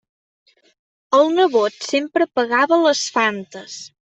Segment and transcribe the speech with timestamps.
[1.17, 3.79] El nebot sempre pagava les Fantes.